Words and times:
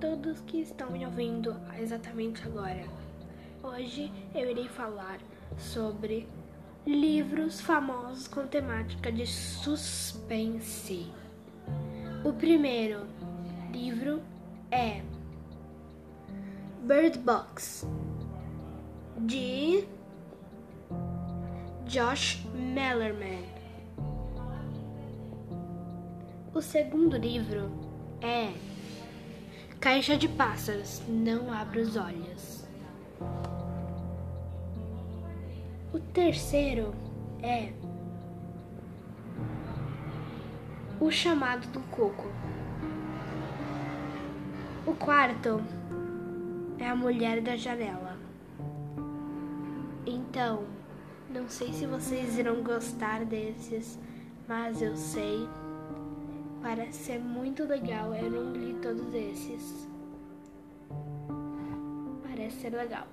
todos 0.00 0.40
que 0.40 0.60
estão 0.60 0.90
me 0.90 1.04
ouvindo 1.04 1.54
exatamente 1.78 2.42
agora. 2.46 2.84
Hoje 3.62 4.10
eu 4.34 4.50
irei 4.50 4.68
falar 4.68 5.18
sobre 5.58 6.26
livros 6.86 7.60
famosos 7.60 8.26
com 8.26 8.46
temática 8.46 9.12
de 9.12 9.26
suspense. 9.26 11.12
O 12.24 12.32
primeiro 12.32 13.06
livro 13.72 14.22
é 14.70 15.02
Bird 16.82 17.18
Box 17.18 17.86
de 19.18 19.84
Josh 21.86 22.44
Mellerman. 22.54 23.44
O 26.54 26.60
segundo 26.62 27.16
livro 27.16 27.70
é 28.20 28.69
Caixa 29.80 30.14
de 30.14 30.28
Pássaros, 30.28 31.00
Não 31.08 31.50
Abra 31.50 31.80
os 31.80 31.96
Olhos. 31.96 32.66
O 35.90 35.98
terceiro 35.98 36.94
é 37.42 37.72
O 41.00 41.10
Chamado 41.10 41.66
do 41.68 41.80
Coco. 41.88 42.26
O 44.86 44.92
quarto 44.92 45.62
é 46.78 46.86
A 46.86 46.94
Mulher 46.94 47.40
da 47.40 47.56
Janela. 47.56 48.18
Então, 50.04 50.64
não 51.30 51.48
sei 51.48 51.72
se 51.72 51.86
vocês 51.86 52.36
irão 52.36 52.62
gostar 52.62 53.24
desses, 53.24 53.98
mas 54.46 54.82
eu 54.82 54.94
sei 54.94 55.48
parece 56.80 56.98
ser 57.04 57.12
é 57.12 57.18
muito 57.18 57.64
legal. 57.64 58.14
Eu 58.14 58.30
não 58.30 58.52
li 58.52 58.72
todos 58.80 59.12
esses. 59.14 59.86
Parece 62.22 62.56
ser 62.56 62.72
legal. 62.72 63.06